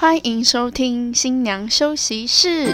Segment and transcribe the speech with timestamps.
[0.00, 2.66] 欢迎收听新娘休息室。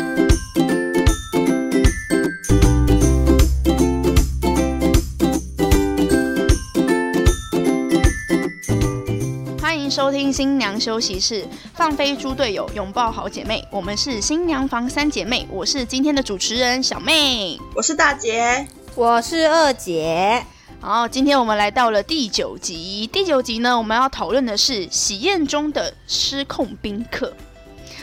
[9.58, 13.66] 欢迎收听新娘休息室，放飞猪队友，拥抱好姐妹。
[13.70, 17.58] 我们是新娘房三姐妹，我是今天的主持人小妹。
[17.74, 20.44] 我是大姐，我是二姐。
[20.86, 23.08] 好，今天我们来到了第九集。
[23.10, 27.32] 第九集呢，我们要讨论的是喜宴中的失控宾客。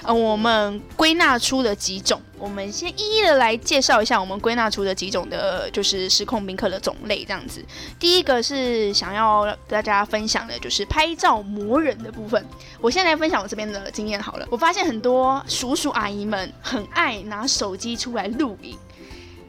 [0.02, 7.64] 呃，我们归纳出了几种，我们先一一的来介绍一下我们归纳出的几种的，就是失控宾客的种类这样子。
[8.00, 12.44] 第一个是想要大家分享的，就是拍照磨人的部分。
[12.80, 14.48] 我先来分享我这边的经验好了。
[14.50, 18.76] 我发现很多叔叔阿姨们很爱拿手机出来录影，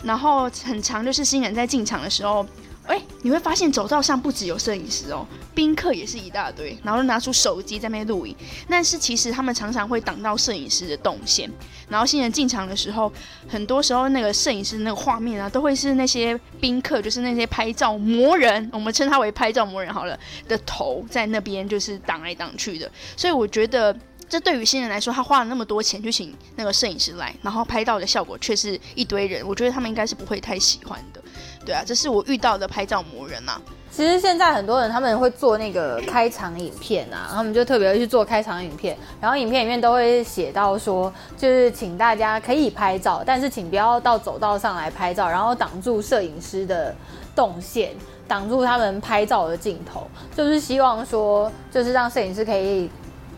[0.04, 2.46] 然后很长就是新人在进场的时候。
[2.86, 8.34] 哎，你会发现走道上不只有摄影师哦，宾客也是一大堆，然后拿出手机在那边录影。
[8.68, 11.50] 但是其实他们常常会挡到摄影师的动线，
[11.88, 13.12] 然后新人进场的时候，
[13.48, 22.90] 很多时候那个摄影师那个画面啊，都会是那些宾客，就是那些拍照魔人，我们称他为拍照魔人好了的头在那边就是挡来挡去的。
[23.16, 23.96] 所以我觉得。
[24.28, 31.21] 这对于新人来说，他花了那么多钱去请那个摄影师来，然后拍到的效果却是一堆人，我觉得他们应该是不会太喜欢的。
[31.64, 33.60] 对啊，这是我遇到的拍照魔人呐。
[33.90, 46.94] 其实现在很多人他们会做那个开场影片啊，他们就特别会去做开场影片，然后影片里面都会写到说，就是请大家可以拍照，但是请不要到走道上来拍照，然后挡住摄影师的
[47.34, 47.90] 动线，
[48.26, 52.90] 挡住他们拍照的镜头，就是希望说，就是让摄影师可以。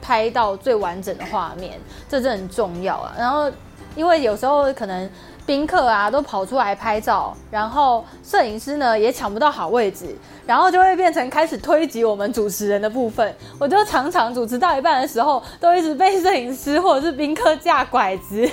[0.06, 1.80] 拍到最完整的画面，
[2.10, 3.14] 这真很重要啊。
[3.16, 3.50] 然后，
[3.96, 5.10] 因为有时候可能
[5.46, 13.34] 宾客啊都跑出来拍照，然后摄影师呢也抢不到好位置，然后就会变成开始推挤我们主持人的部分。
[13.58, 18.48] 我就常常主持到一半的时候，都一直被摄影师或者是宾客架拐子。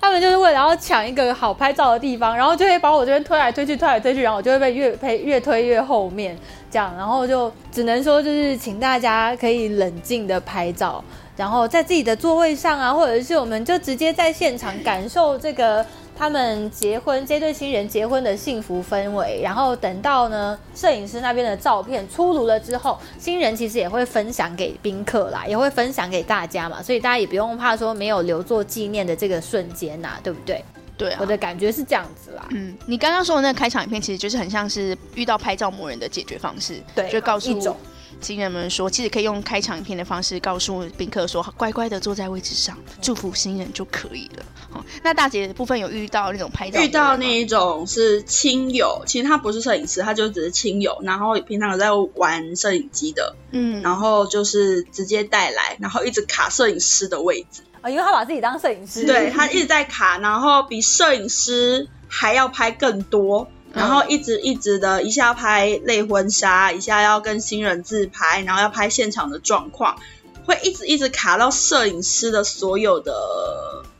[0.00, 6.34] 他们就是为了要抢一个好拍照的地方，然后就会把我这边推来推去，推来推去，然后我就会被越推越推越后面，
[6.70, 11.04] 这样，然后就只能说就是请大家可以冷静的拍照，
[11.36, 15.84] 然后在自己的座位上啊，或者是我们就直接在现场感受这个。
[16.20, 19.40] 他们结婚，这对新人结婚的幸福氛围。
[19.42, 26.82] 然后等到呢，摄影师那边的照片出炉了之后，新人其实也会分享给宾客啦，也会分享给大家嘛。
[26.82, 30.62] 所以大家也不用怕说没有留作纪念的这个瞬间呐，对不对？
[30.98, 32.46] 对，我的感觉是这样子啦。
[32.50, 37.74] 嗯，你刚刚说的那个开场影片，其实就是很像是遇到拍照魔人的解决方式，对，就告诉一种。
[38.20, 44.44] 新人们说，其实可以用开场影片的方式告诉宾客说，乖乖的坐在位置上，祝福新人就可以了。
[44.70, 46.80] 好，那大姐的部分有遇到那种拍照？
[46.80, 63.48] 遇到那一种是亲友，其实他不是摄影师，他就只是亲友，然后平常有在玩摄影机的，嗯，然后就是直接带来，然后一直卡摄影师的位置啊，因为他把自己当摄影师，对他一直在卡，然后比摄影师还要拍更多。
[63.72, 69.98] 然后一直一直的，一下拍类婚纱，一下要跟新人自拍，然后要拍现场的状况，
[70.44, 73.14] 会一直一直卡到摄影师的所有的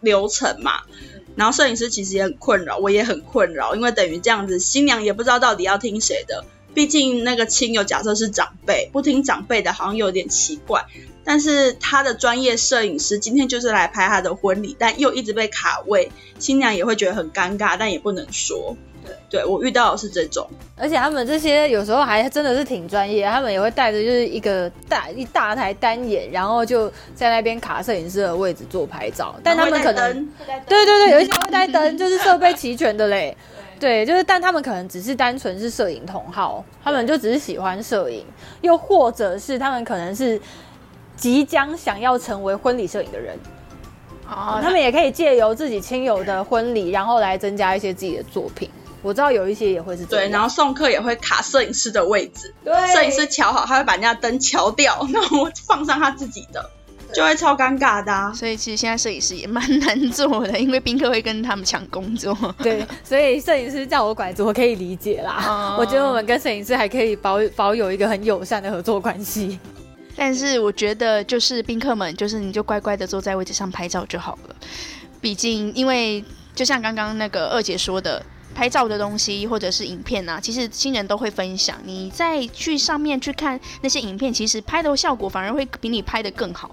[0.00, 0.80] 流程嘛。
[1.36, 6.44] 然后摄影师其实也很困扰，我也很困扰，因为等于这样子，新娘也不知道到底要听谁的。
[6.74, 10.84] 毕竟那个亲友假设是长辈，不听长辈的，好像有点奇怪。
[11.24, 18.76] 但是他的专业摄影师今天就是来拍他的婚礼，但又一直被卡位，新娘也会觉得很尴尬，但也不能说。
[19.28, 20.46] 对，我遇到的是这种，
[20.76, 29.34] 而且他们这些有时候还真的是挺专业，他们也会带着就是一个大一大台单眼，然后就在那边卡摄影师的位置做拍照。
[29.42, 30.28] 但他们可能，
[30.66, 33.36] 对对对，有一些会带灯，就是设备齐全的嘞。
[33.78, 38.26] 对，就是但他们可能只是单纯是摄影同好，他们就只是喜欢摄影，
[38.60, 40.38] 又或者是他们可能是
[41.16, 43.38] 即将想要成为婚礼摄影的人。
[44.28, 48.70] 哦，他们也可以借由自己亲友的婚礼，然后来增加一些自己的作品。
[49.02, 56.70] 我知道有一些也会是对，然后送客也会卡摄影师的位置，对，摄影师调好，他会把人家灯调掉， 那我放上他自己的，
[57.14, 58.34] 就会超尴尬的。
[58.34, 62.36] 所以其实现在摄影师也蛮难做的，因为宾客会跟他们抢工作。
[62.58, 65.76] 对，所以摄影师叫我拐子，我可以理解啦。
[65.78, 69.58] 我觉得我们跟摄影师还可以保保有一个很友善的合作关系。
[70.14, 74.54] 但是我觉得，就是宾客们，就是你就乖乖的坐在位置上拍照就好了。
[75.22, 76.22] 毕竟，因为
[76.54, 78.22] 就像刚刚那个二姐说的。
[78.54, 81.76] 拍照的东西或者是影片啊，其实新人都会分享。
[81.84, 86.70] 你再去上面去看那些影片，其实拍的效果反而会比你拍的更好。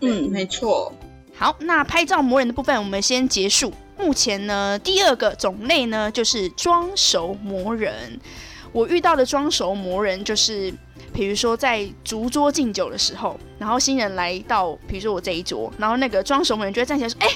[0.00, 0.92] 嗯，没错。
[1.34, 3.72] 好，那拍照磨人的部分我们先结束。
[3.98, 8.18] 目前呢，第二个种类呢就是装熟磨人。
[8.72, 10.72] 我遇到的装熟磨人就是
[11.12, 17.28] 比如说在烛桌敬酒的时候，然后新人来到，比如说我这一桌，然后那个装熟磨人就会站起来说：“哎、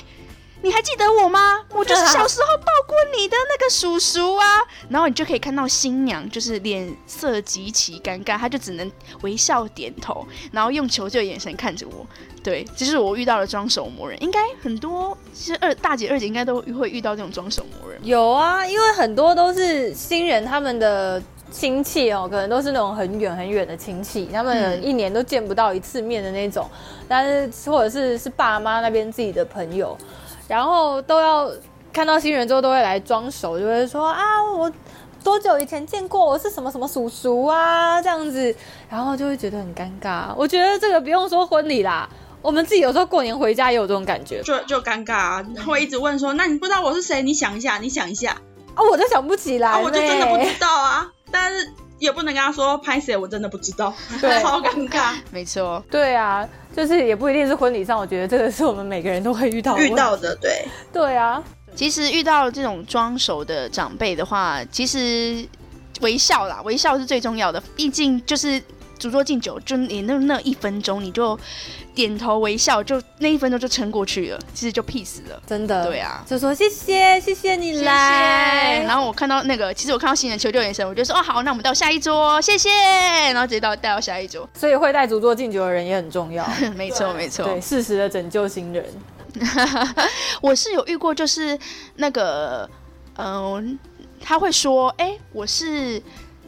[0.67, 1.65] 你还记得我吗？
[1.73, 4.45] 我就是小时候抱过你的那个叔叔啊。”
[4.91, 8.91] 然后你就可以看到新娘就是脸色极其尴尬，她就只能
[9.23, 12.05] 微笑点头，然后用求救的眼神看着我。
[12.43, 18.01] 对，这就是我遇到的装手魔人，应该很多其实二大姐二姐应该都会遇到这种装手魔人。
[18.03, 26.69] 有啊，因为很多都是新人他们的亲戚哦，可能都是那种很远很远的亲戚，他们嗯一年都见不到一次面的那种，
[27.09, 29.97] 但是或者是是爸妈那边自己的朋友，
[30.49, 31.51] 然后都要
[31.93, 34.71] 看到新人之后都会来装熟，就会说啊我。
[35.25, 38.55] 多久以前见过我是什么什么叔叔啊这样子，
[38.89, 40.33] 然后就会觉得很尴尬。
[40.37, 42.09] 我觉得这个不用说婚礼啦，
[42.41, 47.23] 我们自己有时候过年回家也有这种感觉就就尴尬啊，会一直问说，那你不知道我是谁？
[47.25, 48.41] 你想一下，你想一下，
[48.77, 54.43] 啊，我就想不起来、啊，我就真的不知道啊，但是也不能跟他说拍谁，我真的不知道， 对。
[54.43, 55.15] 超尴尬。
[55.31, 61.43] 没错，对啊，就是也不一定是婚礼上，我觉得这个是我们每个人都会遇到的遇到的，对，对啊，
[61.75, 65.47] 其实遇到这种装熟的长辈的话，其实
[66.01, 67.63] 微笑啦，微笑是最重要的。
[67.75, 68.63] 毕竟就是
[68.99, 71.39] 烛桌敬酒，就你那那一分钟，你就
[71.95, 75.41] 点头微笑，就那一分钟就撑过去了，其实就 peace 了。
[75.47, 77.85] 真的，对啊就说谢谢，谢谢你谢谢。
[77.85, 82.71] 来，然后我看到那个，其实我看到新人求救眼神，我就说哦好，那我们到下一桌，谢谢。
[82.71, 84.49] 然后直接到带到下一桌。
[84.55, 88.85] 所以会带主桌敬酒的人也很重要，没错没错对，，适时的拯救新人。
[90.41, 91.59] 我是有遇过，就是
[91.97, 92.69] 那个，
[93.19, 93.79] 嗯、
[94.19, 96.03] 他会说，哎、我是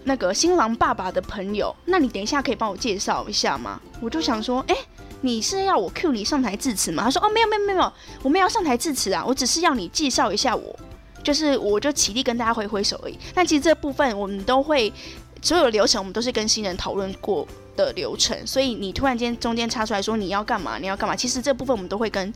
[0.09, 3.81] 那个新郎爸爸的朋友，那你等一下可以帮我介绍一下吗？
[4.01, 4.75] 我就想说，哎、
[5.21, 7.05] 你是要我 cue 你上台致辞吗？
[7.05, 10.77] 他说，哦，没有没有没有，我没有要上台致辞啊，我只是要你介绍一下我，
[11.23, 13.17] 就是我就起立跟大家挥挥手而已。
[13.33, 14.93] 但其实这部分我们都会，
[15.43, 17.47] 所有流程我们都是跟新人讨论过。
[17.79, 22.35] 的流程，所以你突然间中间插出来说你要干嘛，你要干嘛，其实这部分我们都会跟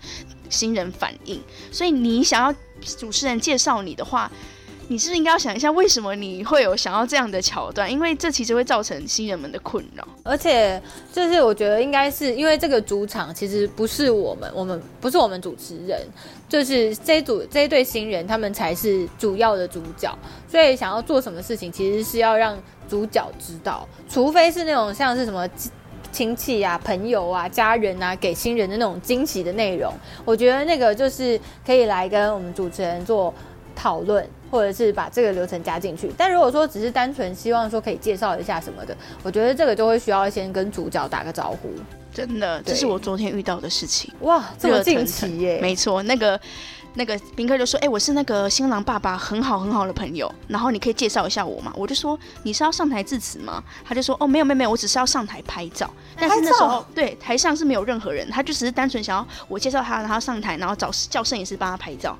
[0.49, 1.43] 新人反映。
[1.73, 2.55] 所以你想要
[2.97, 4.31] 主持人介绍你的话，
[4.93, 7.91] 你是不是应该要想一下，为什么你会有想要这样的桥段？
[7.91, 10.07] 因为这其实会造成新人们的困扰。
[10.23, 10.81] 而且
[11.11, 15.99] 就是我觉得应该是因为这个主场其实不是我们，我们不是我们主持人，
[16.47, 20.17] 就是这一组这一对新人他们才是主要的主角，
[20.47, 22.55] 所以想要做什么事情，其实是要让
[22.87, 25.49] 主角知道，除非是那种像是什么。
[26.11, 29.91] 亲戚啊、朋友啊、家人啊，给新人的那种惊喜的内容，
[30.27, 33.33] 我觉得那个就是可以来跟我们主持人做
[33.75, 36.13] 讨论，或者是把这个流程加进去。
[36.17, 41.71] 但如果说只是单纯希望说可以介绍一下什么的，我觉得这个就会需要先跟主角打个招呼。
[42.13, 44.13] 真的，这是我昨天遇到的事情。
[44.21, 45.59] 哇，这么近热腾腾期耶！
[45.63, 46.39] 没错，那个
[46.93, 62.15] 那个宾客就说：“哎、我是那个新郎爸爸很好很好的朋友，然后你可以介绍一下我吗？”我就说：“你是要上台致辞吗？”他就说：“哦，没有没有没有，我只是要上台拍照。”但是那时拍候对台上是没有任何人，他就只是单纯想要我介绍他，然后上台，然后找叫摄影师帮他拍照。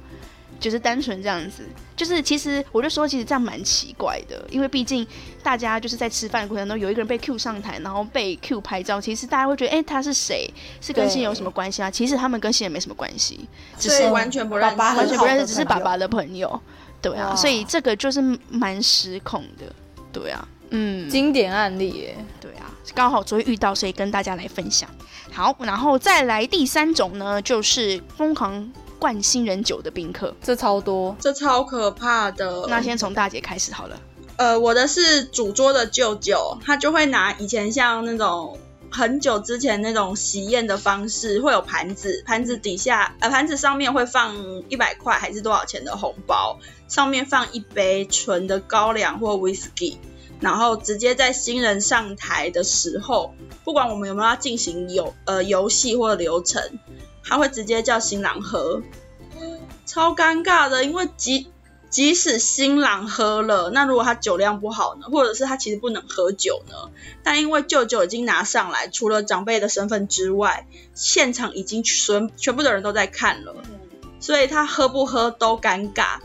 [0.63, 1.65] 就是单纯这样子，
[1.97, 5.05] 就是其实我就说，其实这样蛮奇怪的，因为毕竟
[5.43, 10.49] 大家就是在吃饭的过程中，有一个人被 Q 上台，然后被 Q 拍照，其实大家会觉得，哎、他是谁？
[10.81, 11.91] 是跟对新人有什么关系啊？
[11.91, 16.61] 其实他们跟新人没什么关系，只是完全不认识，爸爸完全不认识，只是爸爸的朋友。
[17.01, 19.67] 对啊，所以这个就是蛮失控的。
[20.13, 24.89] 对啊，嗯，经典案例耶，对啊，刚好昨天遇到，所以跟大家来分享。
[25.33, 28.71] 好，然后再来第三种呢，就是疯狂
[29.03, 30.33] 灌新人酒的宾客。
[30.41, 31.17] 这超多。
[31.19, 32.67] 这超可怕的。
[32.69, 34.01] 那先从大姐开始好了。
[34.37, 38.57] 呃，我的是主桌的舅舅，他就会拿以前像那种
[38.93, 44.37] 很久之前那种喜宴的方式，会有盘子，盘子底下呃盘子上面会放
[44.69, 49.97] 一百块还是多少钱的红包，上面放一杯纯的高粱或 whisky，
[50.39, 56.63] 然后直接在新人上台的时候，不管我们有没有要进行游呃游戏或者流程，
[57.25, 58.83] 他会直接叫新郎喝，
[59.87, 61.49] 超尴尬的，因为即
[61.91, 66.91] 即使新郎喝了，那如果他酒量不好呢，或者是他其实不能喝酒呢？
[67.23, 73.55] 但因为舅舅已经拿上来，除了长辈的身份之外，现场已经全全部的人都在看了，
[74.21, 76.19] 所以他喝不喝都尴尬。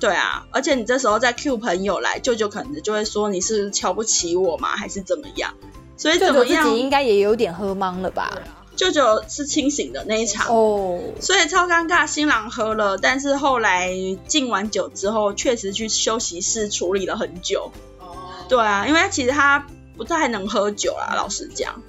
[0.00, 5.54] 对啊，而且你这时候再 Q 朋友来，舅舅可能就会说你是瞧不起我吗，还是怎么样？
[5.96, 6.68] 所以舅舅自怎么样？
[6.70, 8.32] 己应该也有点喝懵了吧？
[8.76, 12.06] 舅舅是清醒的那一场，哦，所以超尴尬。
[12.06, 13.92] 新郎喝了，但是后来
[14.26, 17.72] 敬完酒之后，确实去休息室处理了很久。
[17.98, 18.16] 哦
[18.48, 21.82] 对啊，因为其实他不太能喝酒啦，老实讲。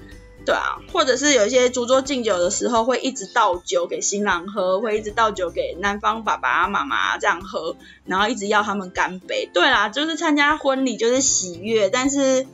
[0.46, 9.50] 对啊，或者是有一些主桌敬酒的时候，会一直倒酒给新郎喝，会一直倒酒给男方爸爸妈妈这样喝，然后一直要他们干杯。
[9.54, 12.46] 对啦，就是参加婚礼就是喜悦，但是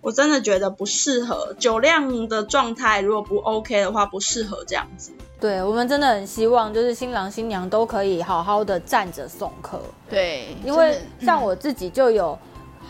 [0.00, 5.10] 我真的觉得不适合酒量的状态，如果不 OK 的话，不适合这样子。
[5.40, 9.80] 对我们真的很希望，就是新郎新娘都可以好好的站着送客。
[10.10, 12.36] 对，因为像我自己就有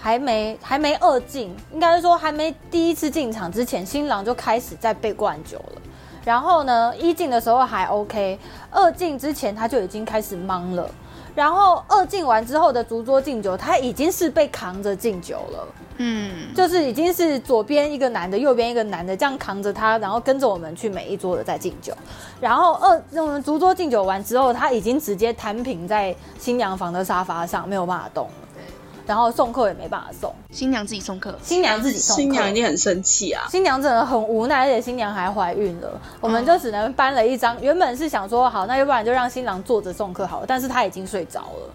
[0.01, 5.83] 还没还没二进，应该是说还没第一次进场之前，新郎就开始在被灌酒了。
[6.25, 8.39] 然后呢，一进的时候还 OK，
[8.71, 10.91] 二进之前他就已经开始忙了。
[11.39, 15.69] 然后二进完之后的竹桌敬酒，他已经是被扛着敬酒了。
[15.99, 21.93] 嗯，就是已经是左边一个男的，右边一个男的，这样扛着他，然后跟着我们去每一桌的在敬酒。
[22.41, 28.48] 然后二我们竹桌敬酒完之后，他已经直接摊平在新娘房的沙发上，没有办法动了。
[29.09, 32.21] 然后送客也没办法送，新娘自己送客，新娘自己送客。
[32.21, 33.47] 新娘一定很生气啊！
[33.51, 37.59] 新娘真的很无奈，而且新娘还怀孕了，我们就只能搬了一张。
[37.63, 41.75] 原本是想说好，那要不然就让新郎坐着送客好了，但是他已经睡着了。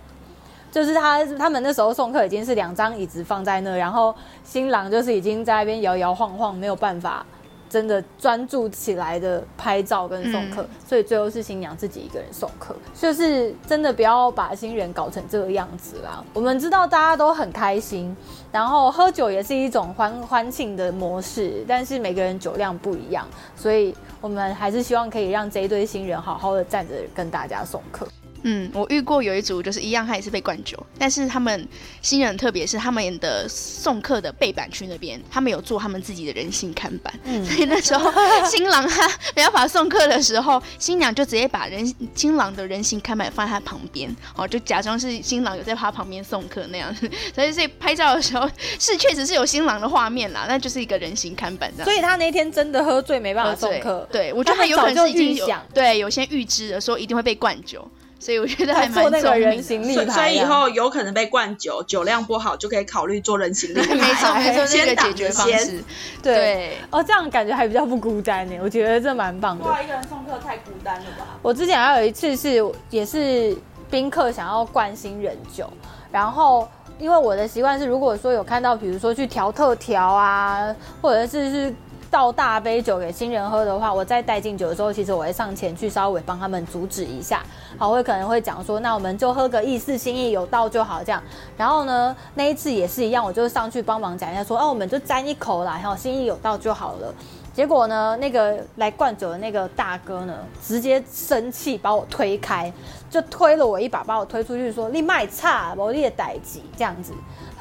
[0.71, 4.13] 就是他他们那时候送客已经是两张椅子放在那，然后
[4.43, 7.25] 新郎就是已经在那边摇摇晃晃，没有办法
[7.73, 12.75] 真的专注起来的拍照跟送客，所以最后是新娘自己一个人送客。
[12.93, 16.23] 就是真的不要把新人搞成这个样子啦。
[16.35, 18.15] 我们知道大家都很开心，
[18.51, 28.07] 然后喝酒也是一种欢欢庆的模式，但是每个人酒量不一样，所以我们还是希望可以让这一对新人好好的站着跟大家送客。
[28.43, 31.67] 嗯，我遇过有一组就是一样，他也是被灌酒，但是他们
[32.01, 37.43] 新人特别是他们的送客的背板区那边，他们有做他们自己的人形看板，嗯。
[37.53, 38.11] 所以那时候
[38.45, 51.85] 新郎他没办法送客的时候，新娘就直接把人新郎的人形看板放在他旁边，哦，就假装是新郎有在他旁边送客那样子，所以所以拍照的时候是确实是有新郎的画面啦，那就是一个人形看板这样。
[51.85, 54.07] 所以他那天真的喝醉，没办法送客。
[54.11, 57.85] 对我觉得他他有可能是已经有对有些预知的说一定会被灌酒，
[58.23, 59.93] 所以我觉得还蛮做那个人聪明的。
[59.93, 63.95] 形立牌啊，所以所以以后有可能被灌酒，酒量不好就可以考虑做人形立牌。
[63.95, 65.83] 没 错没错，这个解决方先式。
[66.21, 69.65] 对对，哦，这样感觉还比较不孤单呢，我觉得这蛮棒的。
[69.65, 71.37] 哇一个人送客太孤单了吧？
[71.41, 73.53] 我之前还有一次是也是
[73.91, 75.69] 宾客想要灌新人酒，
[76.11, 76.67] 然后
[76.99, 81.75] 因为我的习惯是，如果说有看到，比如说去调特调啊，或者是是
[82.13, 87.41] 倒大杯酒给新人喝的话，我再带敬酒的时候，其实我会上前去稍微帮他们阻止一下，
[87.75, 91.19] 好，会可能会讲说，那我们就喝个意思心意有到就好这样。
[91.57, 97.11] 然后呢，那一次也是一样，我就上去帮忙讲一下说，哦，我们就沾一口啦，然后心意有到就好了。
[97.51, 102.71] 结果呢，那个来灌酒的那个大哥呢，直接生气把我推开，
[103.09, 107.13] 就推了我一把，把我推出去说：“你卖差，我你的代级。”这样子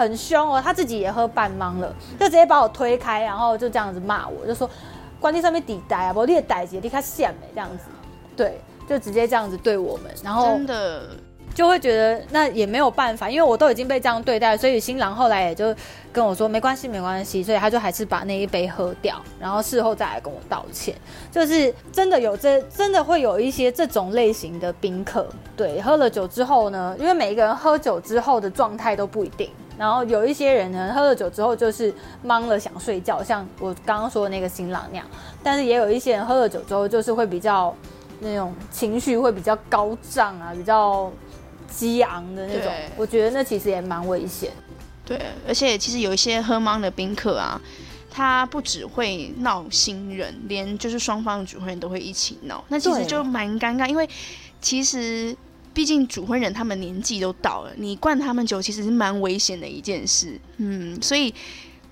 [0.02, 4.68] 很凶哦，他自己也喝半懵了，就直接把我推开，然后就这样子骂我，就说
[5.18, 7.84] ：“关键上面底呆啊，我你的代级，你看线没这样子。”
[8.36, 11.02] 对，就直接这样子对我们，然后真的，
[11.54, 15.74] 就会觉得那也没有办法，因为我都已经被这样对待，所以新郎后来也就
[16.10, 20.94] 跟我说没关系，没关系，所以他就还是把那一杯喝掉，然后事后再来跟我道歉。
[21.30, 29.50] 就是真的有这真的会有一些这种类型的宾客，对，喝了酒之后呢，因为每一个人喝酒之后的状态都不一定。
[29.78, 31.92] 然后有一些人呢，喝了酒之后就是
[32.24, 35.06] 懵了想睡觉，像我刚刚说的那个新郎那样。
[35.42, 37.74] 但是也有一些人喝了酒之后，就是会比较
[38.20, 41.10] 那种情绪会比较高涨啊，比较
[41.68, 42.90] 激昂的那种对。
[42.96, 44.50] 我觉得那其实也蛮危险。
[45.04, 47.60] 对，而且其实有一些喝懵的宾客啊，
[48.10, 54.08] 他不只会闹新人，连就是双方的主婚人都会一起闹，那其实就蛮尴尬，因为
[54.60, 55.36] 其实。
[55.74, 61.32] 毕竟主婚人他们年纪都到了，你灌他们酒其实是蛮危险的一件事，嗯，所以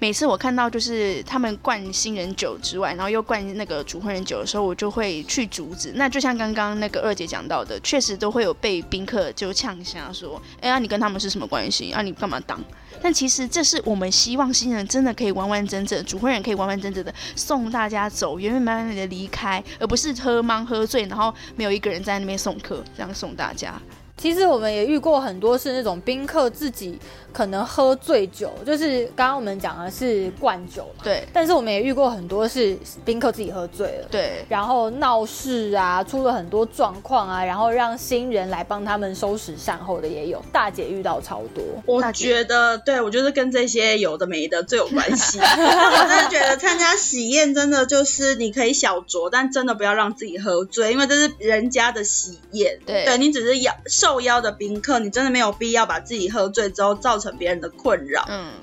[0.01, 5.93] 每次我看到就是他们灌新人酒之外，然后又灌那个主婚人酒的时候，我就会去阻止。
[5.95, 11.93] 那就像刚刚那个二姐讲到的，确实都会有被宾客就呛下说：“哎呀，你跟他们是什么关系？
[11.93, 12.59] 啊，你干嘛当？”
[13.03, 23.79] 但其实这是我们希望新人真的可以完完整整，主婚人可以完完整整的送大家走，圆圆满满的离开，而不是喝懵喝醉，然后没有一个人在那边送客，这样送大家。
[24.21, 26.99] 其实我们也遇过很多是那种宾客自己
[27.33, 34.09] 可能喝醉酒，就是刚刚我们讲的是灌酒嘛，对但是我们也遇过很多是宾客自己喝醉了。
[34.11, 41.63] 对然后闹事啊，出了很多状况啊，然后让新人来帮他们收拾善后的也有，大姐遇到超多。
[41.87, 45.39] 我觉得，对我觉得跟这些有的没的最有关系。
[45.41, 52.81] 我真的觉得参加喜宴真的就是你可以小酌，但真的不要让自己喝醉，因为这是人家的喜宴。
[52.85, 58.55] 对对你只是要受邀的宾客，你真的没有必要把自己喝醉之后造成别人的困扰，嗯，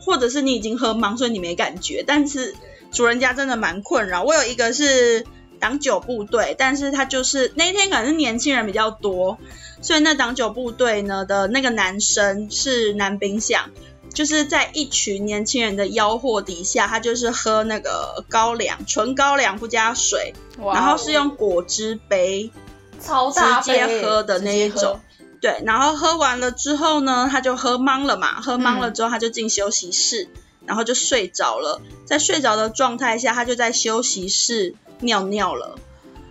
[0.00, 2.56] 或者是你已经喝懵，所以你没感觉，但是
[2.90, 4.24] 主人家真的蛮困扰。
[4.24, 5.24] 我有一个是
[5.60, 9.38] 挡酒部队，但是他就是那一天可能是年轻人比较多，
[9.80, 13.70] 所以那挡酒部队呢的那个男生是男兵相，
[14.12, 22.50] 就是在一群年轻人的吆喝底下，他就是喝那个高粱，纯高粱不加水，然后是用果汁杯
[23.02, 25.00] 超直接喝的那一种。
[25.40, 30.28] 对，然后喝完了之后呢，他就喝懵了嘛，喝懵了之后他就进休息室，
[30.66, 31.82] 然后就睡着了。
[32.06, 35.76] 在睡着的状态下，他就在休息室尿尿了。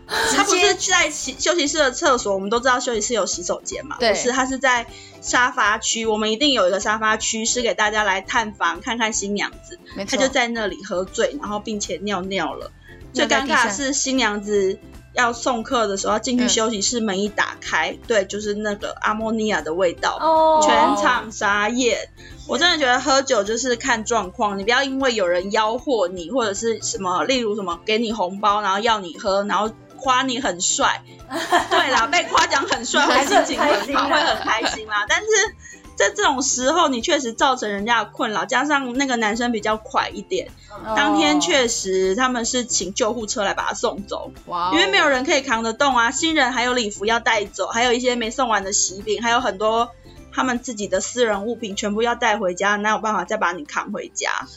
[0.08, 4.86] 他不是在洗休息室的厕所，我们都知道休息室有洗手间嘛，对不是，他是在
[5.22, 6.06] 沙发区。
[6.06, 9.80] 我们一定有一个沙发区是给大家来探访、看看新娘子。
[10.10, 12.72] 他就在那里喝醉，然后并且尿尿了。
[13.14, 14.80] 最尴尬的是新娘子
[15.14, 22.10] 要送客的时候，要进去嗯休息室，门一打开，对，就是那个阿莫尼亚的味道，哦，全场傻眼。
[22.48, 31.04] 我真的觉得喝酒就是看状况，你不要因为有人吆喝你，或者是什么，例如什么给你红包，然后要你喝，然后夸你很帅。
[31.70, 35.06] 对啦， 被夸奖很帅，会心情很好，会很开心啦。
[35.08, 35.26] 但是
[36.02, 46.10] 在这种时候，你确实造成人家的困扰，加上那个男生比较快一点，哦当天确实他们是请救护车来把他送走，哇哦，因为没有人可以扛得动啊。
[46.10, 49.92] 新人还有礼服要带走，还有一些没送完的喜饼，还有很多
[50.34, 54.48] 他们自己的私人物品全部要带回家，哪有办法再把你扛回家？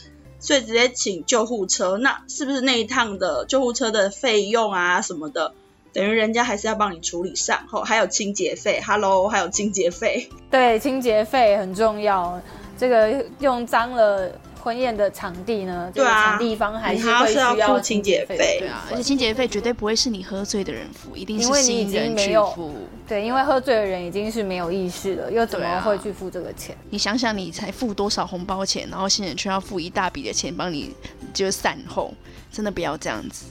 [0.40, 5.54] 所以直接请救护车，那是不是那一趟的救护车的费用啊什么的，
[5.94, 12.38] 等于人家还是要帮你处理善后，还有清洁费，Hello，还有清洁费，对清洁费很重要。
[12.76, 14.28] 这个用脏了
[14.60, 18.56] 婚宴的场地呢，这个对啊场地方还是会需要付要清洁费费。
[18.58, 22.74] 对啊，而且清洁费绝对不会是你喝醉的人付，一定是你已新人经没有去付。
[23.06, 26.76] 对，因为喝醉的人已经是没有意识了，又怎么会去付这个钱？
[26.90, 30.92] 你想想，你才付多少红包钱，然后新人却要付一大笔的钱帮你
[31.32, 32.12] 就是善后，
[32.50, 33.44] 真的不要这样子。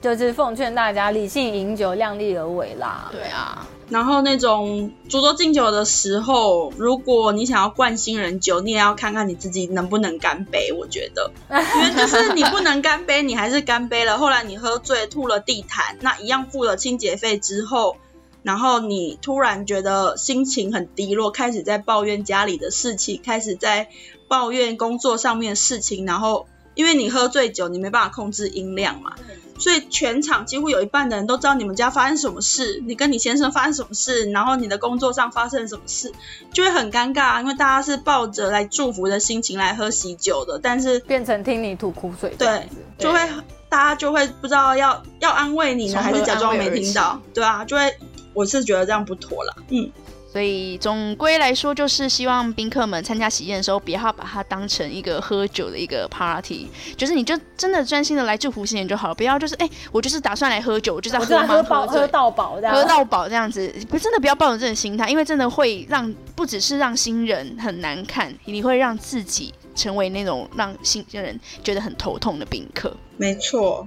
[0.00, 3.08] 就是奉劝大家理性饮酒，量力而为啦。
[3.12, 10.72] 对啊，然后那种煮桌敬酒的时候，如果你想要灌新人酒，你也要看看你自己能不能干杯。
[10.72, 14.16] 我觉得， 因为就是你不能干杯，你还是干杯了。
[14.16, 17.96] 后来你喝醉吐了地毯，那一样付了清洁费之后，
[18.42, 23.88] 然后你突然觉得心情很低落，开始在抱怨家里的事情，开始在
[24.28, 29.14] 抱怨工作上面的事情，然后因为你喝醉酒，你没办法控制音量嘛。
[29.58, 36.12] 所以全场几乎有一半的人都知道你们家发生什么事，你跟你先生发生什么事，然后你的工作上发生什么事，
[36.50, 42.66] 就会很尴尬，因为大家是抱着来祝福的心情来喝喜酒的，但是变成听你吐苦水对。
[42.96, 43.20] 就会
[43.68, 47.94] 大家就会不知道要要安慰你呢，还是假装没听到，对啊，就会
[48.32, 49.90] 我是觉得这样不妥了，嗯，
[50.32, 62.06] 所以总归来说，就是希望宾客们参加喜宴的时候，不要把它当成一个喝酒的一个 party，就是你就真的专心的来祝福新人就好了，不要就是哎、我就是打算来喝酒，我就是要我真的喝喝饱喝喝。
[62.06, 72.94] 到饱喝到饱这样子，不真的不要抱着这种心态，因为真的会让不只是让新人很难看，你会让自己成为那种让新人觉得很头痛的宾客。
[73.16, 73.86] 没错，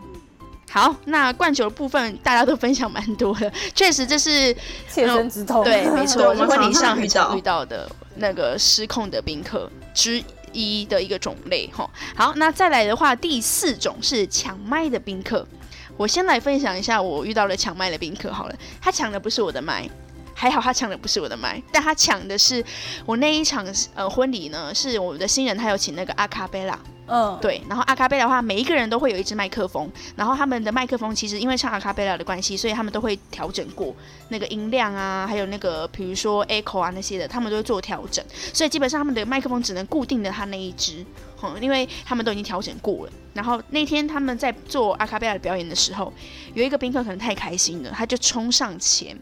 [0.74, 4.52] 好，那灌酒的部分大家都分享蛮多的， 确实这是
[4.90, 5.64] 切身之痛。
[5.64, 11.88] 对，没错， 我们婚礼上很常到遇到的那个失控的宾客之一的一个种类哈。
[12.16, 15.48] 好，那再来的话，第四种是抢麦的宾客。
[15.96, 19.88] 我先来分享一下我遇到了抢麦的宾客好了，他抢的不是我的麦。
[20.36, 22.66] 还好他抢的不是我的麦，但他抢的是
[23.06, 33.94] 我那一场呃婚礼呢，是我们的新人他有请那个阿卡贝拉，嗯，对，然后阿卡贝拉的话，每一个人都会有一支麦克风，然后他们的麦克风其实因为唱阿卡贝拉的关系，所以他们都会调整过
[34.30, 41.06] 那个音量啊，还有那个比如说 echo 啊那些的，他们都会做调整，所以基本上他们的麦克风只能固定的他那一支，
[41.42, 43.12] 嗯，因为他们都已经调整过了。
[43.34, 46.14] 然后那天他们在做阿卡贝拉的表演的时候，
[46.54, 49.18] 有一个宾客可能太开心了，他就冲上前。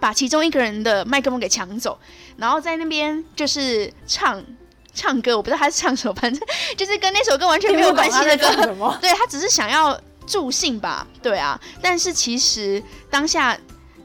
[0.00, 1.98] 把其中一个人的麦克风给抢走，
[2.38, 4.42] 然后在那边就是唱
[4.92, 6.42] 唱歌，我不知道他是唱什么，反正
[6.76, 8.98] 就是跟那首歌完全没有关系的歌？
[9.00, 11.60] 对他只是想要助兴吧， 对啊。
[11.80, 13.56] 但是其实当下，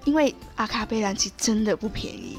[0.05, 2.37] 因为阿卡贝拉其实真的不便宜，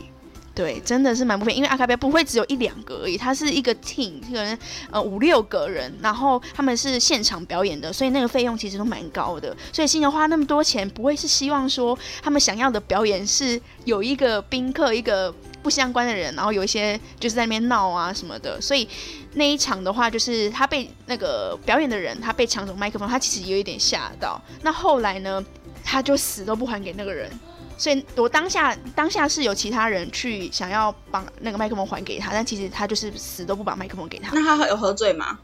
[0.55, 1.59] 对，真的是蛮不便宜。
[1.59, 4.59] 因为阿卡贝拉不会只有一两个而已，它是一个 team，可能
[4.91, 9.55] 呃五六个人，然后他们是现场表演的，所以那个费用其实都蛮高的。
[9.73, 15.35] 所以新人花那么多钱，不会是希望说他们想要的表演是有一个宾客一个。
[15.67, 18.89] 不相关的人，然后有一些就是在那边闹啊什么的，所以
[19.33, 24.41] 那一场的话，就是他被那个表演的人，他被抢走麦克风，他其实有一点吓到。
[24.63, 25.45] 那后来呢，
[25.83, 27.29] 他就死都不还给那个人。
[27.77, 34.31] 所以我当下当下是有其他人去想要把那个麦克风还给他，但其实他就是死都不把麦克风给他。
[34.33, 35.37] 那他有喝醉吗？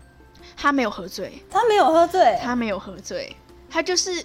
[0.57, 3.35] 他没有喝醉，他没有喝醉，他没有喝醉，
[3.69, 4.25] 他就是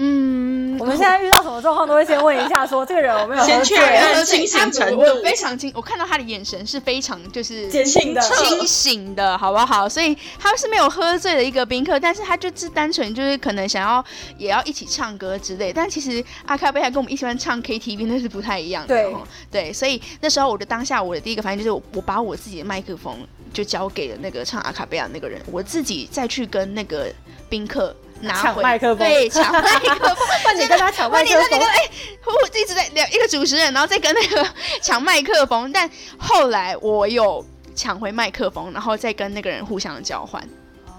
[0.00, 9.88] 嗯，我们现在遇到什么状况都会先问一下，说这个人有没有喝先醉确认清醒程度非常清，我看到他的眼神是非常就 是坚定的清醒的，好不好？
[9.88, 14.04] 所以他是没有喝醉的一个宾客，但是他就是单纯就是可能想要
[14.36, 15.72] 也要一起唱歌之类。
[15.72, 18.94] 但其实阿卡贝还跟我们一起唱 KTV 那是不太一样的。
[18.94, 23.16] 对哦对，所以那时候我的当下我的第一个反应就是我我把我自己的麦克风
[23.52, 27.12] 就交给了那个唱阿卡贝亚那个人，我自己再去跟那个
[27.48, 27.92] 宾客。
[28.20, 31.78] 拿回麦克风对，抢麦克风， 换你跟他抢麦克风那个，哎，
[32.26, 34.46] 我一直在聊一个主持人，然后再跟那个
[34.82, 40.42] 抢麦克风，但后来我有抢回麦克风，然后再跟那个人互相交换。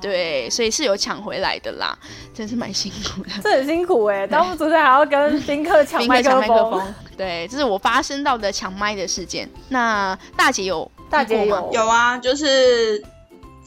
[0.02, 1.94] 对，所以是有抢回来的啦，
[2.34, 3.32] 真是蛮辛苦的。
[3.44, 6.94] 这很辛苦哎、当主持人还要跟宾客抢麦克宾客抢麦克风。
[7.18, 9.50] 对，这是我发生到的抢麦的事件。
[9.68, 13.04] 那大姐有大姐有有啊，就是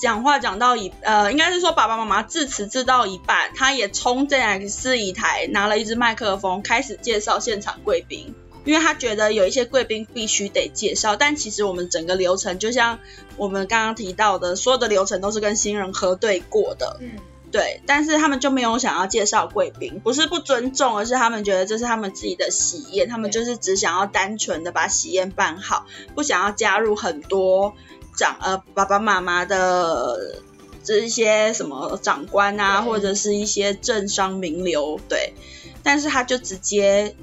[0.02, 8.34] 讲话讲到一呃，应该是说爸爸妈妈致辞致到一半，他也冲进来司仪台拿了一支麦克风，开始介绍现场贵宾。
[8.64, 12.98] 因为他觉得有一些贵宾必须得介绍，但其实我们整个流程就像
[13.36, 16.96] 我们刚刚提到的，所有的流程都是跟新人核对过的。
[17.00, 17.12] 嗯，
[17.52, 25.86] 对，但是他们就没有想要介绍贵宾，不是不尊重，而是他们觉得这是他们自己的喜宴，他们就是只想要单纯的把喜宴办好，
[26.16, 27.74] 不想要加入很多
[28.16, 30.36] 长呃爸爸妈妈的
[30.84, 35.34] 这一些什么长官啊，或者是一些政商名流，对，
[35.82, 37.14] 但是他就直接。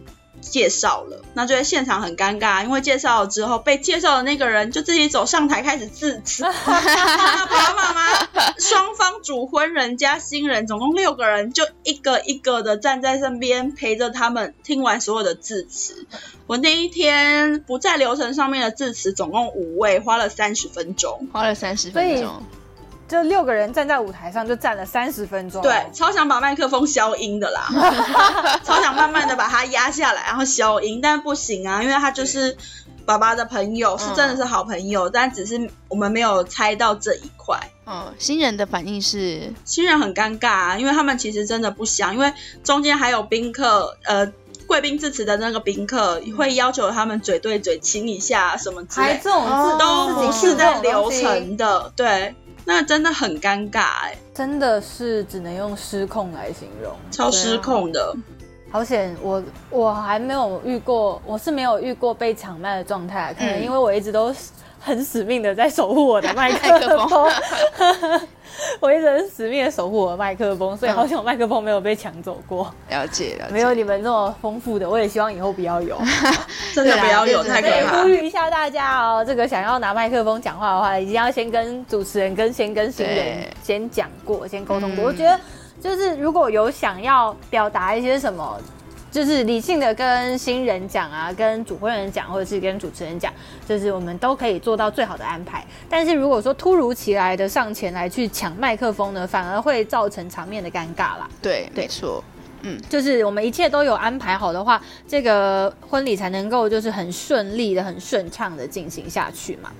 [0.41, 16.07] 介绍了，那就在现场很尴尬，因为介绍了之后，被介绍的那个人就自己走上台开始致辞， 爸爸妈妈双方主婚人加新人，总共六个人，就一个一个的站在身边陪着他们听完所有的致辞。
[16.47, 21.27] 我那一天不在流程上面的致辞，总共五位，花了三十分钟。
[21.31, 22.43] 花了三十分钟，
[23.09, 25.61] 就六个人站在舞台上，就站了三十分钟。
[25.61, 27.67] 对，超想把麦克风消音的啦，
[28.63, 32.55] 超想慢慢的把它压下来，然后消音，但不行啊，因为他就是
[33.05, 37.59] 爸爸的朋友，是真的是好朋友，但只是我们没有猜到这一块。
[37.87, 42.31] 嗯，新人的反应是，新人很尴尬啊，因为他们其实真的不想，因为
[42.63, 44.31] 中间还有宾客，呃，
[44.67, 52.35] 贵宾致辞的那个宾客会要求他们嘴对嘴亲一下什么之类还这，种都不是在流程的，对，
[52.69, 56.93] 那真的很尴尬哎、真的是只能用失控来形容。
[57.09, 58.15] 超失控的。
[58.69, 64.31] 好险，我我还没有遇过，我是没有遇过被抢麦的状态，可能嗯因为我一直都
[64.79, 67.31] 很死命的在守护我的麦麦克克风，
[68.79, 75.97] 我一直很死命的守护我的麦克风， 所以嗯好像我麦克风没有被抢走过，了解了解，没有你们这么丰富的，我也希望以后不要有。
[76.73, 78.07] 真的不要有，太可怕呼。
[78.07, 85.05] 吁一下大家哦，这个想要拿麦克风讲话的话，一定要先跟主持人跟先跟新人先讲过，先沟通过。
[85.05, 85.39] 嗯我觉得
[85.81, 88.59] 就是如果有想要表达一些什么。
[89.11, 93.33] 就是理性的跟新人讲啊，跟主婚人讲，或者是跟主持人讲，
[93.67, 95.65] 就是我们都可以做到最好的安排。
[95.89, 101.29] 但是如果说突如其来的上前来去抢麦克风呢，反而会造成场面的尴尬啦。
[101.41, 102.23] 对，对没错，
[102.89, 109.71] 就是我们一切都有安排好的话，这个婚礼才能够就是很顺利的、很顺畅的进行下去嘛。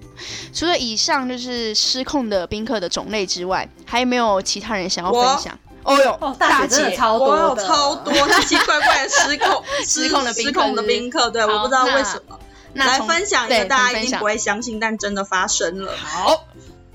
[0.53, 5.57] 除了以上就是失控的宾客的种类之外，还有没有其他人想要分享？
[5.83, 12.39] 哦哟，哦，大姐真的超我有多，超多 奇奇怪怪的失控失控的宾客失控的宾客，对，我不知道为什么。
[12.73, 15.91] 来分享一个大家一定不会相信，但真的发生了。
[15.97, 16.45] 好，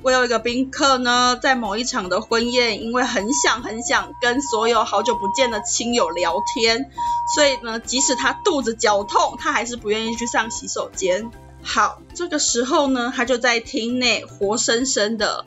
[0.03, 6.91] 我有一个宾客呢，在某一场的婚宴，因为很想很想跟所有好久不见的亲友聊天，
[7.35, 11.29] 所以呢，即使他肚子绞痛，他还是不愿意去上洗手间。
[11.65, 15.45] 好，这个时候呢，他就在厅内活生生的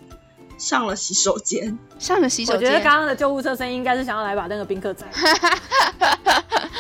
[0.58, 1.78] 上了洗手间。
[2.00, 5.08] 上了洗手间我觉得，刚刚的救护车声音应该是想要来把那个宾客载。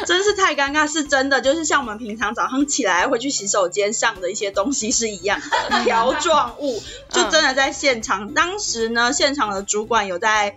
[0.05, 8.33] 真是太尴尬，是真的，就是像我们平常早上起来会去洗手间上的一些东西是一样的，条状物，就真的在现场。
[8.33, 10.55] 当时呢，现场的主管有在，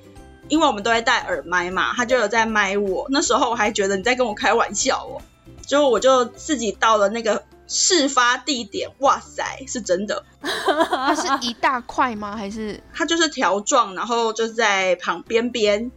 [0.48, 3.06] 因为我们都在戴耳麦嘛，他就有在麦我。
[3.10, 5.20] 那时候我还觉得你在跟我开玩笑哦，
[5.66, 12.36] 结果我就自己到了那个事发地点，哇塞，是真的， 它是一大块吗？
[12.36, 15.92] 还是它就是条状，然后就在旁边边。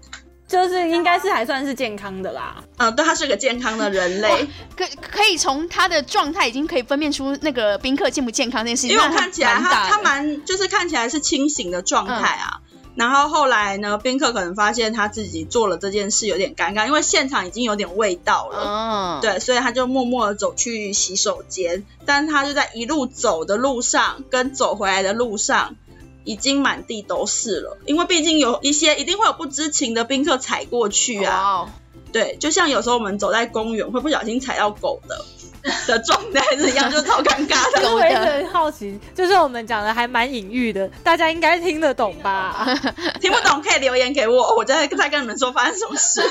[0.45, 2.63] 就是应该是还算是健康的啦。
[2.77, 8.91] 嗯，对，他是个健康的人类，可可以从他的状态已经可以分辨出那个宾客健不健康这件事情？
[8.91, 12.59] 因为我看起来他蛮就是看起来是清醒的状态啊。
[12.95, 19.19] 然后后来呢，宾客可能发现他自己做了这件事有点尴尬，因为现场已经有点味道了。
[19.19, 25.75] 嗯，对，所以他就默默的走去洗手间，但他就在一路走的路上跟走回来的路上，
[26.23, 27.77] 已经满地都是了。
[27.86, 31.73] 因为毕竟有一些一定会有不知情的宾客踩过去啊，
[32.12, 35.25] 对，就像有时候我们走在公园会不小心踩到狗的
[35.88, 37.93] 的状态是一样，就超尴尬的。
[37.93, 42.67] 我一直很好奇，就是我们讲的还蛮隐喻的，大家应该听得懂吧？
[43.21, 46.21] 听不懂可以留言给我，我再再跟你们说发生什么事。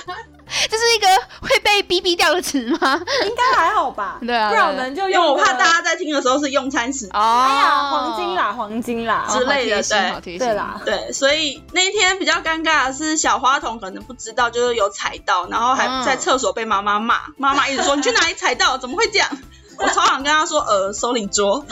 [0.70, 1.06] 这是一个
[1.40, 2.78] 会被逼逼掉的词吗？
[3.24, 4.18] 应该还好吧？
[4.20, 9.82] 对啊不然我们就因为用我怕大家在听的时候是用餐时哦，哎呀，黄金啦，黄金啦，之类的
[10.20, 10.38] 对。
[10.38, 16.02] 对啦，对，所以那一天比较尴尬的是小花童可能不知道，就是有踩到，然后还嗯。
[16.04, 19.28] 在厕所被妈妈骂，妈妈一直说你去哪里踩到，怎么会这样？
[19.78, 21.64] 我超想跟他说，呃，收礼桌，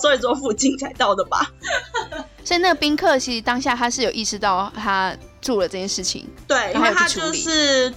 [0.00, 1.46] 收礼桌附近踩到的吧？
[2.44, 7.92] 所以那个宾客其实当下他是有意识到他做了这件事情，对，因然后为他就是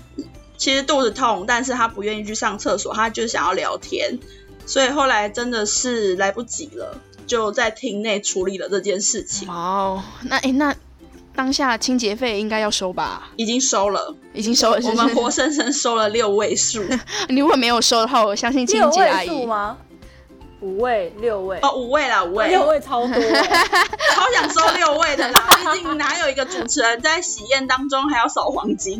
[0.58, 4.20] 其实肚子痛，但是他不愿意去上厕所，他就想要聊天，
[4.66, 10.76] 所以后来真的是来不及了，就在厅内处理了这件事情，哦，那诶，那
[11.34, 13.32] 当下清洁费应该要收吧？
[13.38, 16.84] 已经收了，已经收了是我，们活生生收了六位数，
[17.30, 19.78] 你如果没有收的话，我相信清洁阿姨位数吗？
[20.62, 23.44] 五位、六位，哦，五位啦，五位，六位超多欸，
[24.14, 29.00] 超想收六位的啦， 毕竟哪有一个主持人在喜宴当中还要扫黄金？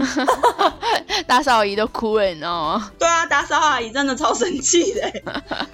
[1.28, 2.92] 打扫阿姨都哭了，你知道吗？
[2.98, 5.24] 对啊，打扫阿姨真的超生气的欸，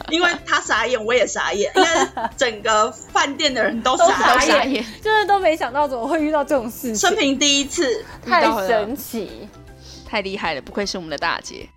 [0.10, 1.88] 因为她傻眼，我也傻眼，因为
[2.36, 8.06] 整个饭店的人都都傻傻眼，眼就是都没想到怎么会遇到这种事情生，平第一次。
[8.26, 9.48] 太神奇。
[10.06, 11.68] 太厉害了，不愧是我们的大姐。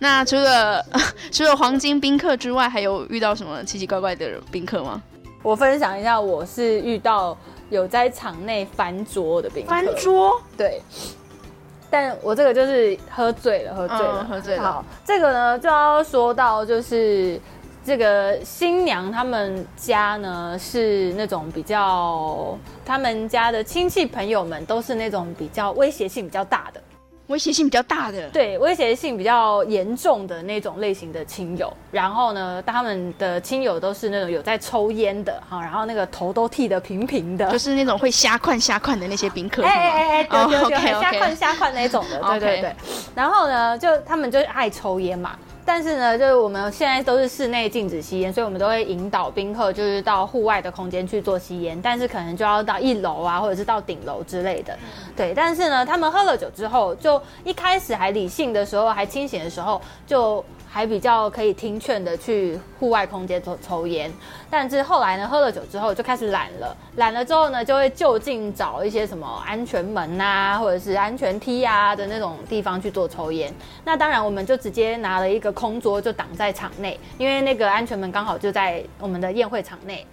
[0.00, 0.84] 那除了
[1.30, 5.00] 除了黄金宾客之外，还有遇到什么奇奇怪怪的宾客吗？
[5.42, 10.82] 我分享一下，我是遇到有在场内翻桌的宾客，翻桌，对，
[11.88, 17.40] 但我这个就是喝醉了，喝醉了，嗯喝醉了好，这个呢就要说到就是。
[17.82, 26.80] 这个新娘他们家呢是那种比较，他们家的亲戚朋友们都是那种比较威胁性比较大的，
[27.30, 28.28] 威胁性比较大的。
[28.30, 31.72] 对，威胁性比较严重的那种类型的亲友。
[31.92, 42.76] 然后呢，他们的亲友都是那种有在抽烟的哈，然后那个头都剃得平平的，就是那种会瞎看瞎看的那些宾客，哎哎哎哎，对对对，瞎看瞎看那种的，对对 对。
[43.14, 45.38] 然后呢，就他们就爱抽烟嘛。
[45.72, 54.76] 但是呢，就是我们现在都是室内禁止吸烟，所以我们都会引导宾客就是到户外的空间去做吸烟，但是可能就要到一楼啊，或者是到顶楼之类的。
[55.16, 64.10] 对，但是呢，他们喝了酒之后，就一开始还理性的时候，还清醒的时候，就还比较可以听劝的去户外空间抽抽烟。
[64.48, 73.52] 但是后来呢，喝了酒之后就开始懒了，懒了之后呢，就会就近找一些什么安全门啊，或者是安全梯啊的那种地方去做抽烟。
[73.84, 80.06] 那当然，我们就直接拿了一个空桌就挡在场内，因为那个安全门刚好就在我们的宴会场内。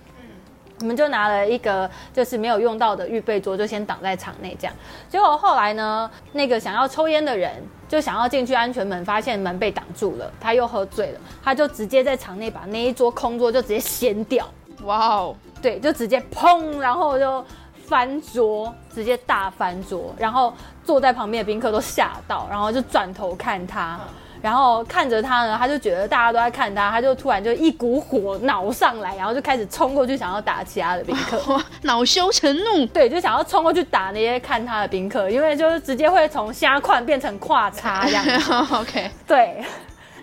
[0.80, 4.76] 我们就拿了一个就是没有用到的预备桌，就先挡在场内这样。
[5.10, 7.52] 结果后来呢，那个想要抽烟的人
[7.88, 14.48] 就想要进去安全门，发现门被挡住了，他又喝醉了，他就直接在场内把那一桌空桌就直接掀掉，
[14.84, 17.44] 哇哦，对，就直接砰，然后就
[17.86, 24.00] 翻桌，直接大翻桌，然后坐在旁边的宾客都吓到，然后就转头看他。
[24.42, 31.54] 然后看着他呢，他就觉得大家都在看他，他就突然就一股火恼上来，然后就开始冲过去想要打其他的宾客。
[31.54, 38.54] 哇， 恼羞成怒，对，就想要冲过去打那些看他的宾客，因为就是直接会从瞎款变成跨叉这样子。
[38.76, 39.64] OK，对，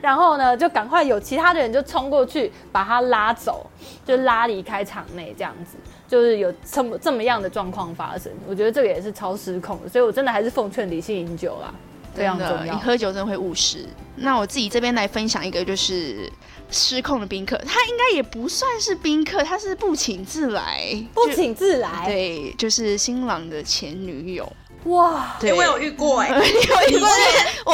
[0.00, 3.68] 然后呢，就赶快有其他的人就冲过去把他拉走，
[4.05, 8.33] 就拉离开场内这样子，就是有这么这么样的状况发生。
[8.48, 11.72] 我觉得这个也是超失控的，所以我真的还是奉劝理性饮酒啦，
[12.14, 12.70] 非常真的，你。
[12.70, 13.87] 喝酒真的会误事。
[14.16, 16.31] 那我自己这边来分享一个，就是
[16.70, 24.50] 失控的宾客，他应该也不算是宾客，他是不请自来，不请自来，对，就是新郎的前女友。
[24.85, 27.09] 哇，对，哎我有遇过哎、 你有遇过？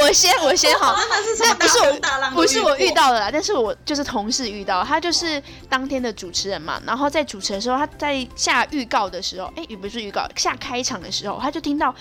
[0.01, 0.97] 我先，我先好。
[1.41, 11.93] 那不是我不是我遇到的啦，但是我就是同事遇到，他就是当天的主持人嘛，然后在主持的时候，他在下预告的时候，哎，也不是预告，下开场的时候，他就听到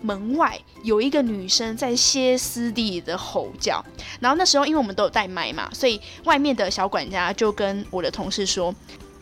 [0.00, 3.84] 门外有一个女生在歇斯底里的吼叫，
[4.20, 8.74] 然后那时候因为我们都有带麦嘛，所以外面的小管家就跟我的同事说。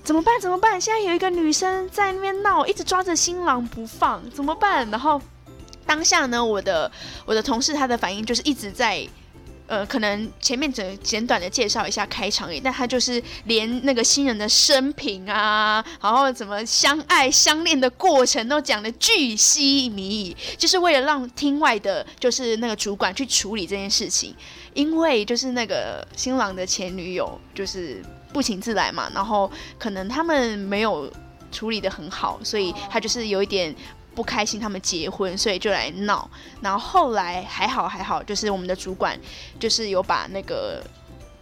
[0.05, 0.41] 怎么办？
[0.41, 0.81] 怎么办？
[0.81, 4.91] 现在有一个女生在那边闹，一直抓着新郎不放，怎么办？
[4.91, 5.23] 然后
[5.87, 6.91] 当下呢，我的
[7.25, 9.09] 我的同事他的反应就是一直在。
[9.73, 24.37] 呃，可能前面只简短的介绍一下开场而已，但他就是连那个新人的生平啊，然后怎么相爱相恋的过程都讲的巨细靡遗，就是为了让厅外的，就是那个主管去处理这件事情，
[24.75, 31.11] 因为就是那个新郎的前女友就是不请自来嘛，然后可能他们没有
[31.51, 33.75] 处理的很好，所以他就是有一点
[34.15, 36.29] 不开心他们结婚，所以就来闹。
[36.61, 39.19] 然后后来还好还好，就是我们的主管
[39.59, 40.83] 就是有把那个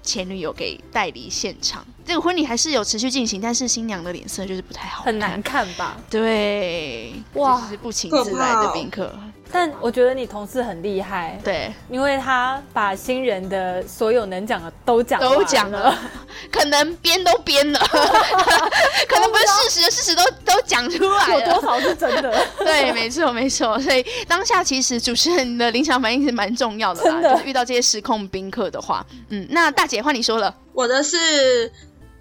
[0.03, 1.85] 前女友给带离现场。
[2.05, 5.41] 这个婚礼还是有持续进行，但是新娘的脸色就是不太好，很难。
[5.43, 5.97] 看吧？
[6.09, 9.15] 对，哇就是不请自来的宾客。
[9.53, 15.97] 但我觉得你同事很厉害，对，因为他把新人的所有能讲的都讲都讲了，
[16.53, 17.79] 可能编都编了，
[19.09, 21.41] 可能不是事实的事实都都讲出来了。
[21.41, 21.61] 有多。
[21.61, 22.47] 少是真的？
[22.59, 23.79] 对，没错没错。
[23.81, 27.21] 所以当下其实主持人的临场反应是蛮重要的啦。
[27.21, 27.35] 的。
[27.35, 31.71] 就是遇到这些失控宾客的话，嗯，那大姐换你说了，我的是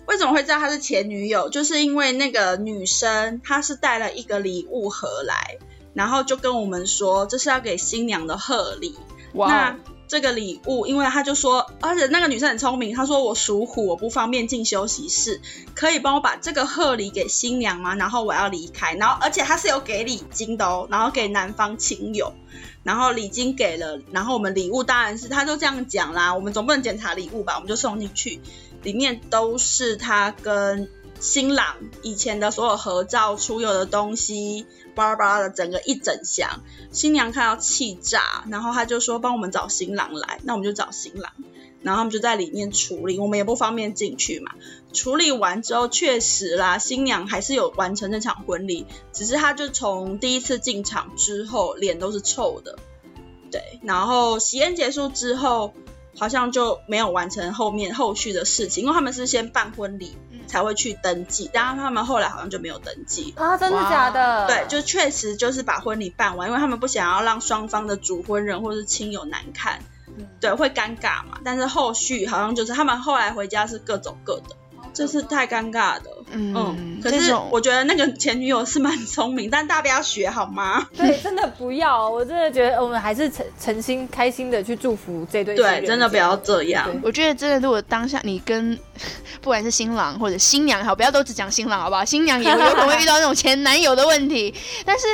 [0.07, 5.57] 为什么会知道她是前女友，就是因为那个女生她是带了一个礼物盒来，
[5.99, 8.95] 然后就跟我们说这是要给新娘的贺礼。
[9.33, 9.75] 哇那
[10.07, 15.41] 这个礼物，因为他就说，而且那个女生很聪明，她说我属虎，我不方便进休息室，
[15.75, 17.95] 可以帮我把这个贺礼给新娘吗？
[17.95, 22.31] 然后我要离开，然后而且她是有给礼金的哦，然后给男方亲友。
[22.81, 28.39] 然后礼金给了，然后我们礼物当然是他就这样讲啦，我们总不能检查礼物吧，我们就送进去，
[28.83, 36.61] 里面都是他跟新郎以前的所有合照、出游的东西，巴拉巴拉的整个一整箱。
[36.91, 41.31] 新娘看到气炸，然后他就说帮我们找新郎来，那我们就找新郎，
[41.81, 44.53] 然后他们就在里面处理，我们也不方便进去嘛。
[44.93, 52.79] 处理完之后，确实啦，新娘还是有完成那场婚礼，只是她就从第一次进场之后，脸都是臭的，
[53.51, 53.79] 对。
[53.83, 55.73] 然后喜宴结束之后，
[56.19, 63.33] 好像就没有完成后面后续的事情，因为他们是先办婚礼才会去登记，然后他们后来好像就没有登记。
[63.37, 64.47] 啊，真的假的？
[64.47, 69.79] 对，就确实就是把婚礼办完，因为他们不想要让双方的主婚人或是亲友难看，
[70.39, 71.39] 对，会尴尬嘛。
[71.43, 74.55] 但是后续好像就是他们后来回家是各走各的，
[74.93, 76.09] 这是太尴尬的。
[76.31, 80.87] 嗯嗯，可是我觉得那个前女友是蛮聪明，但大家不要学好吗？
[80.95, 86.87] 对，真的不要，我真的觉得我们还是诚诚心开心的去祝福这对新对，真的不要这样。
[87.03, 88.77] 我觉得真的，如果当下你跟
[89.41, 92.05] 不管是新郎或者新娘，好，不要都只讲新郎，好不好？
[92.05, 94.53] 新娘也有可能会遇到那种前男友的问题，
[94.85, 95.05] 但是。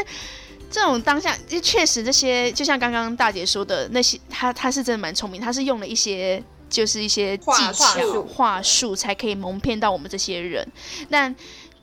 [0.68, 6.44] 这种当下，就确实这些，就像刚刚大姐说的那些，他他是真的蛮聪明，他是用了一些
[6.76, 10.68] 就是一些技话巧术话术，才可以蒙骗到我们这些人。
[11.10, 11.34] 但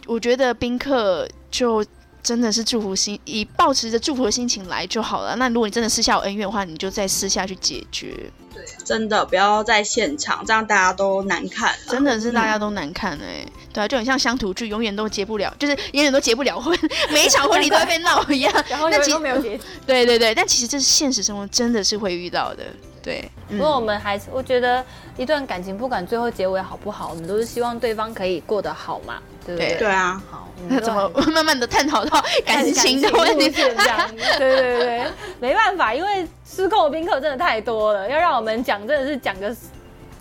[0.06, 1.82] 我觉得宾客就
[2.22, 5.34] 真的是祝福心，以抱持着祝福的心情来就好了。
[5.36, 8.14] 那如果你真的私下有恩怨的话，你就在私下去解决。
[8.54, 11.74] 对真的不要在现场，这样大家都难看。
[11.88, 16.78] 真的是大家都难看哎、对啊，就很像乡土剧，永远都结不了，就是永远都结不了婚，
[17.10, 18.52] 每一场婚礼都会被闹一样。
[18.68, 19.58] 然后那其都没有结。
[19.86, 22.64] 对对对，但其实这是现实生活真的是会遇到的。
[23.02, 24.84] 对，嗯不过我们还是，我觉得
[25.16, 29.70] 一段感情不管最后结尾好不好，我们都是希望对方可以过得好嘛，对不对？
[29.70, 33.50] 对对啊，好，我那怎么 慢慢的探讨到感情的问题？
[33.50, 35.04] 这样， 对对对，
[35.40, 39.54] 没办法，因为失控的宾客真的太多了，要让我们讲真的是讲个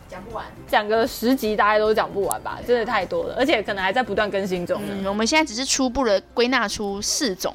[0.09, 0.43] 讲不完。
[0.67, 4.81] 讲个十集，大家都讲不完吧，真的太多了，而且可能还在不断更新中。
[4.89, 7.53] 嗯，我们现在只是初步的归纳出四种，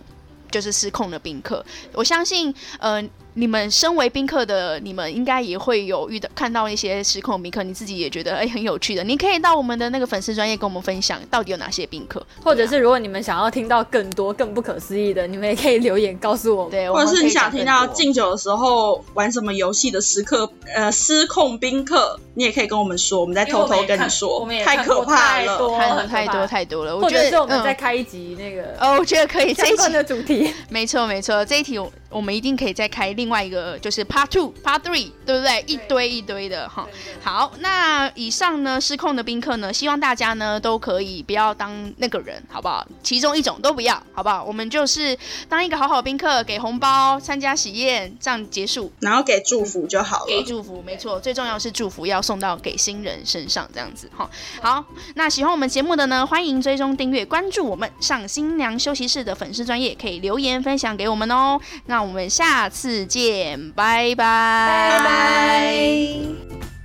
[0.51, 1.65] 就是失控的宾客。
[1.93, 3.03] 我相信，呃，
[3.39, 9.05] 你们身为宾客的你们，应该也会有遇到看到一些失控的宾客，你自己也觉得哎、很有趣的。
[9.05, 16.71] 你可以到我们的那个粉丝专业跟我们分享，到底有哪些宾客，或者是如果你们想要听到更多更不可思议的，你们也可以留言告诉我们。
[16.71, 24.49] 对， 或者是你想想听到敬酒的时候玩什么游戏的时刻，呃，失控宾客，你也可以跟我们说，我们再偷偷跟你说。
[24.65, 30.51] 太可怕了，太多太多太多了，我觉得是我们再嗯开一集那个哦，我觉得可以这一集的主题。
[30.71, 35.65] 没错没错，这一题我我们一定可以再开另外一个，就是 Part Two、Part Three，对不对？
[35.67, 36.87] 一堆一堆的哈。
[37.23, 42.87] 好，那以上呢失控的宾客呢，希望大家呢都可以不要当那个人，好不好？
[43.03, 44.45] 其中一种都不要，好不好？
[44.45, 45.17] 我们就是
[45.49, 48.93] 当一个好好宾客，给红包、参加喜宴，这样结束。
[49.01, 50.27] 然后给祝福就好了。
[50.27, 54.31] 给祝福，没错，最重要是祝福要送到给新人身上，这样子哈。
[54.63, 61.61] 好，那喜欢我们节目的呢，欢迎追踪订阅、关注我们上新娘休息室的粉丝专业，可以留言分享给我们哦。
[61.97, 66.76] 那我们下次见，拜拜，拜拜。